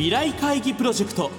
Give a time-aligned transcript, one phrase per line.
[0.00, 1.30] 未来会議プロジェクト。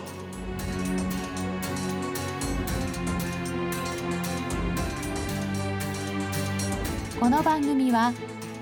[7.20, 8.14] この番組は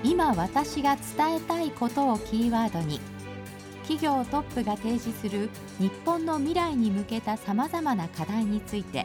[0.02, 2.98] 今私が伝えたいことをキーワードに
[3.82, 9.04] 企業トップが提示する日本の未来に向けたさまざまな課題について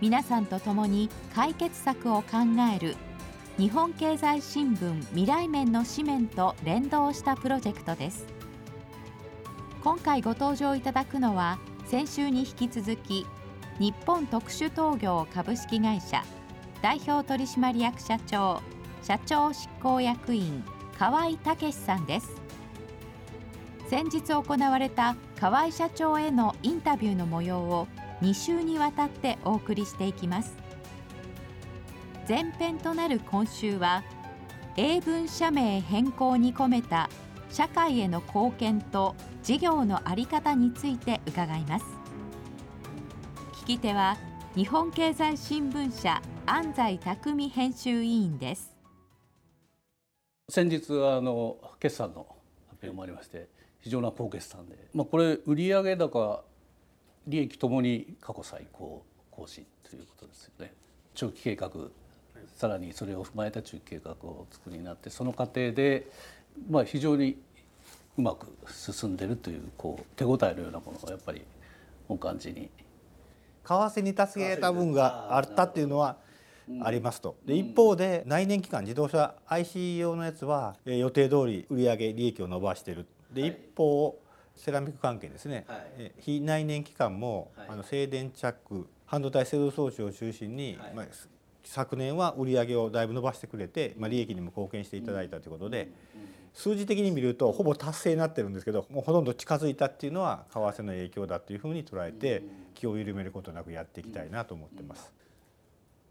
[0.00, 2.38] 皆さんと共に解決策を考
[2.74, 2.96] える
[3.56, 8.43] 日本経済新聞未来面の紙面と連動したプロジェクトです。
[9.84, 13.26] 今回ご登場いただくのは先週に引き続き
[13.78, 16.24] 日本特殊陶業株式会社
[16.80, 18.62] 代表取締役社長
[19.02, 20.64] 社長執行役員
[20.98, 22.30] 河合武さんです。
[23.90, 27.86] 先日行われた河合社長へのインタビューの模様を
[28.22, 30.56] 2週にわたってお送りしていきます。
[32.26, 34.02] 前編となる今週は
[34.78, 37.10] 英文社名変更に込めた
[37.54, 41.84] 社会への貢献と事業の在り方について伺います。
[43.62, 44.16] 聞き手は
[44.56, 48.76] 日本経済新聞社安西匠編集委員です。
[50.48, 52.26] 先日あの決算の
[52.70, 56.44] 発表もありまして非常な高決算で、まあ、これ売上高
[57.28, 60.74] 利益ともに過去最高更新ということですよね。
[61.14, 61.70] 長期計画
[62.56, 66.10] さらにそれを踏まえた中期計画を作りになってその過程で、
[66.70, 67.36] まあ、非常に
[68.16, 71.42] うまく進んでるというこう手応えのようなものをやっぱり
[72.08, 72.70] お感じに。
[73.64, 76.16] 為替に助けた分があったっていうのは
[76.82, 77.36] ありますと。
[77.46, 83.06] で一方で内燃機関自動車 IC 用のやつは予定通り売上利益を伸ばしている。
[83.32, 84.18] で一方
[84.54, 91.06] セラミック関係ですね、はい、非内燃機関も、はい、あの静電着半導体製造装置を中心に、はい、まあ、
[91.64, 95.88] 昨年は売り上げをだいぶ伸ばしてくれて、まあ、利益にも貢献していただいたということで、
[96.54, 102.42] 数字的に見るとほぼ達成になってるんですけどもうほとんど近づいたっていうのは為替の影響だというふうに捉えて
[102.74, 105.12] 気を緩めることなくやっていきたいなと思ってます。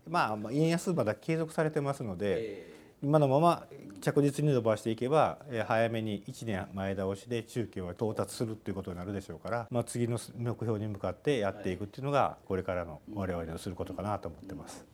[0.08, 3.66] まあ、円安まだ継続されてますので、今のまま
[4.02, 14.86] 着実に伸ばしていけば早めに1年前倒しで中期は到達するっていうことになるでしょうから、まあ、次の目標に向かってやっていくっていうのがこれからの我々のすることかなと思ってます。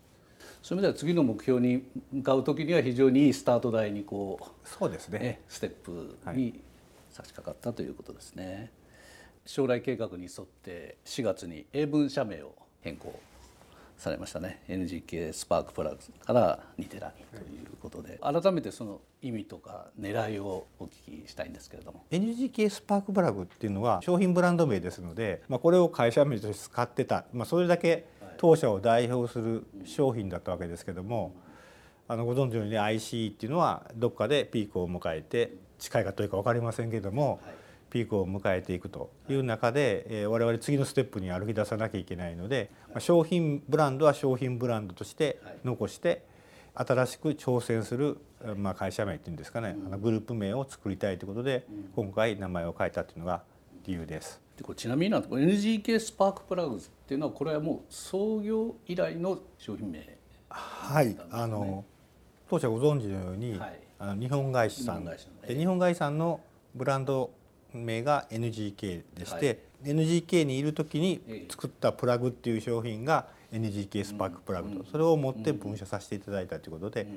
[0.62, 5.42] そういう意味では次の目標に向かう時には非常にいいスタート台にこうそうですね。
[5.48, 6.60] ステップに
[7.10, 8.46] 差し掛かったということですね。
[8.46, 8.70] はい、
[9.46, 13.20] 将来計画に沿って4月に英文社名を変更
[14.00, 14.64] されましたね。
[14.68, 22.06] NGK スパークプラグからニテラにということで、改めてその意味とか狙いをお聞きしたいんですけれども。
[22.10, 28.06] NGK スパークプラグっていうのは商品ブランド名ですので、まあ、これを会社名として使ってた、まあ、それだけ
[28.40, 31.36] 当社を代表する商品だったわけですけども
[32.08, 37.54] あのご存知のように IC っていうのはどっかでピークを迎えて近いか遠いか分かりませんけども、はい。
[37.90, 46.24] ピークを迎えていくという中で、え我々次のステップに歩き出さなきゃいけないので、ま商品ブランドは商品ブランドとして残して
[46.76, 48.20] 新しく挑戦する、
[48.58, 53.42] まあ、会社名っていうんですかね、あのグループ名を作りたいということで、今回名前を変えたというのが
[53.88, 54.40] 理由です。
[54.60, 60.18] でこれちなみになん NGK スパークプラグズっていうのはこれはもう創業以来の商品名、ね、
[60.50, 61.86] はいあの
[62.50, 65.06] 当社ご存知のように、はい、あの日本会社さん。
[65.06, 66.42] で日本会社さんの
[66.76, 67.32] ブランド
[67.74, 77.08] 名が NGK でして、はい、NGK にいる時に作ったプラグっていう商品が NGK スパークプラグと、それを持って分社させていただいたということで、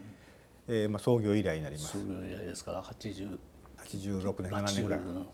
[0.68, 1.98] えー、まあ創業以来になります。
[1.98, 3.38] 創業以来ですから80
[3.82, 5.00] 86年7年ぐらい。
[5.00, 5.26] なん。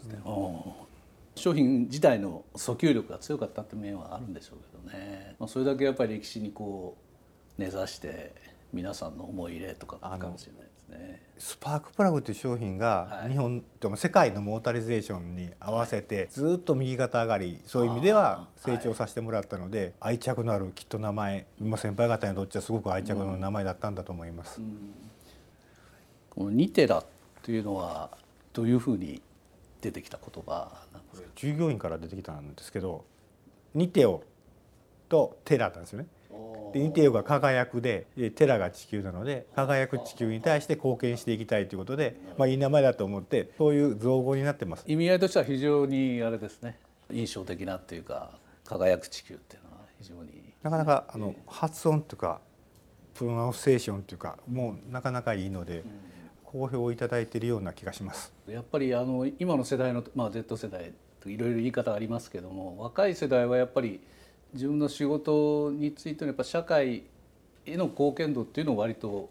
[1.38, 6.97] 商品自体の訴求力が強かったって面はあるんでしょうけどね、まあ、それだけやっぱり歴史にこ
[7.59, 8.34] う根ざして
[8.72, 11.22] 皆さんの思い入れとかかもしれないね。
[11.38, 24.60] スパークプラグという商品が日本、はい、世界のモータリゼーションに合わせてずっと右肩上がりそういう意味では成長させてもらったので、愛着のあるきっと名前今先輩方にとってはすごく愛着の名前だったんだと思います。
[24.60, 24.66] うん。
[24.66, 24.72] うん、
[26.30, 27.04] このニテラ
[27.42, 28.10] というのは
[28.53, 29.22] どういうふうに
[29.80, 33.04] 出てきた言葉なんですか従業員から出てきたんですけど
[33.74, 34.22] ニテオ
[35.09, 36.06] とテラなんですよね。
[36.72, 38.06] でニテヨが輝くで
[38.36, 44.84] テラが地球なので輝く地球に対して貢献していきたいということで、まあ、いい名前だと思ってそういう造語になってます。
[44.86, 46.78] 意味合いとしては非常にあれですね。
[47.10, 48.32] 印象的なっていうか
[48.65, 50.53] 輝く地球っていうのは非常に。
[50.62, 52.41] なかなかあの発音とか
[53.15, 55.84] プロナンセーションというかもうなかなかいいので。
[56.50, 58.32] 好評をいただいているような気がします。
[58.48, 64.00] やっぱりあの今の世代の、まあ、Z 世代といろいろ言い方ありますけども若い世代はやっぱり
[64.54, 67.04] 自分の仕事についてのやっぱ社会
[67.66, 69.30] への貢献度っていうのを割と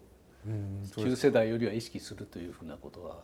[0.96, 3.16] 旧世代よりは意識するというふうなことは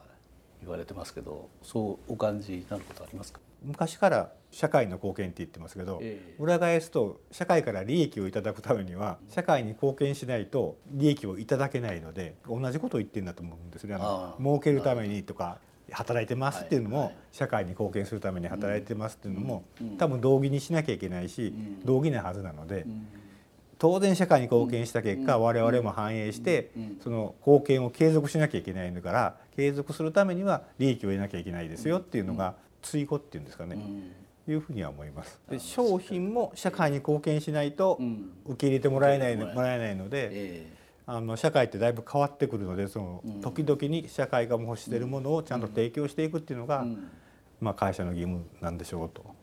[0.60, 3.40] 言われてますけどそうお感じになることありますか？
[3.62, 6.34] 昔から社会の貢献って言ってますけど、ええ。
[6.38, 13.94] 裏返すと社会から利益をいただくためには社会に貢献しないと利益をいただけないので同じことを言ってるんだと思うんですね。
[13.94, 15.58] あの儲けるためにとか
[15.90, 19.64] 働いてますっていうのも、社会に貢献するために働いてますっていうのも、
[19.98, 23.06] 多分同義にしなきゃいけないし、ん同義なはずなので、うん。
[23.78, 26.98] 当然社会に貢献した結果、我々も反映して、うん。
[27.02, 33.76] その貢献を継続しなきゃいけないんだから継続するためには利益を得なきゃいけないですよっていうのが追語っていうんですかね、
[34.48, 35.38] いうふうには思います。
[35.50, 38.30] で商品も社会に貢献しないとうん。
[38.46, 40.66] 受け入れてもらえないもらえないので、え
[41.06, 43.40] あの社会ってだいぶ変わってくるのでそのうん。
[43.40, 47.10] 時々に社会が欲しているものをちゃんと提供していくっていうのが、えうん。
[47.60, 49.34] まあ、会社の義務なんでしょうと。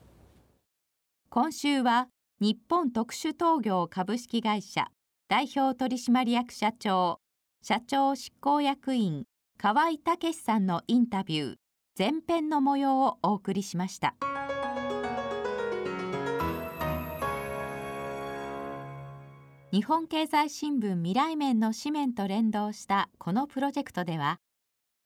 [1.29, 2.07] 今週は
[2.41, 4.87] 日本特殊陶業株式会社
[5.29, 7.19] 代表取締役社長
[7.61, 9.25] 社長執行役員
[9.57, 11.55] 河合武さんのインタビュー
[11.97, 14.15] 前編の模様をお送りしました
[19.71, 24.35] 日本経済新聞未来面の紙面と連動したこのプロジェクトでは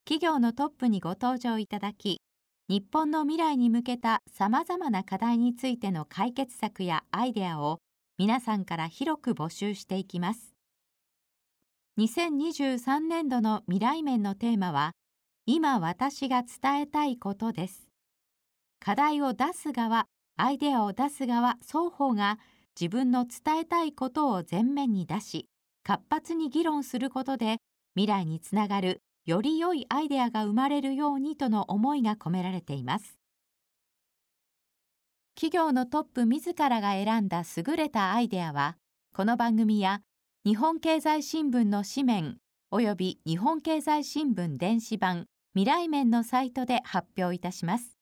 [0.06, 2.20] 企業のトップにご登場いただき
[2.68, 7.78] 日本の未来に向けたさまざまな課題についての解決策やアイデアを
[8.18, 10.56] 皆さんから広く募集していきます。
[12.00, 14.94] 2023年度の未来面のテーマは
[15.46, 17.88] 今私が伝えたいことです。
[18.80, 20.08] 課題を出す側
[20.38, 22.40] アイデアを出す側双方が
[22.80, 25.48] 自分の伝えたいことを前面に出し
[25.84, 27.58] 活発に議論することで
[27.96, 33.18] 未来につながるより良いアイデアが生まれるようにとの思いが込められています。
[35.36, 38.78] 企業のトップ自らが選んだ優れたアイデアは
[39.14, 40.02] この番組や
[40.46, 42.38] 日本経済新聞の紙面
[42.72, 47.95] および日本経済新聞電子版未来面のサイトで発表いたします。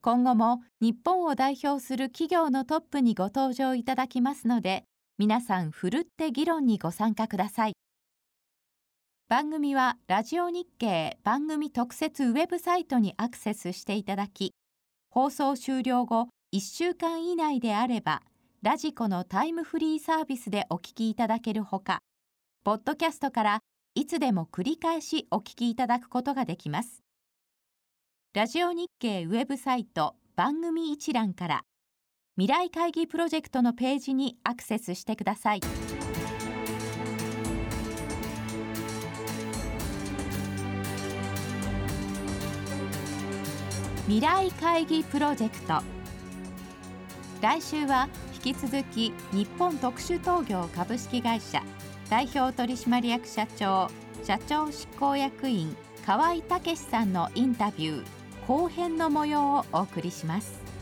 [0.00, 4.84] 今後も日本を代表する企業のトップにご登場いただきますので
[5.18, 7.72] 皆さんふるって議論にご参加ください。
[9.28, 14.54] 番組はラジオ日経番組特設ウェブサイトにアクセスしていただき
[15.10, 18.22] 放送終了後1週間以内であれば
[18.62, 21.98] ラジコのタイムフリーサービスでお聞きいただけるほか
[22.64, 23.60] ポッドキャストから
[23.94, 27.07] いつでも繰り返しお聞きいただくことができます。
[28.34, 31.62] ラジオ日経ウェブサイト番組一覧から。
[32.36, 35.60] 未来会議プロジェクトのページにアクセスしてください。
[44.04, 45.82] 未来会議プロジェクト。
[47.40, 48.10] 来週は
[48.44, 51.62] 引き続き日本特殊陶業株式会社
[52.10, 53.88] 代表取締役社長
[54.22, 58.17] 社長執行役員河合武さんのインタビュー。
[58.48, 60.77] 後編の模様をお送りします。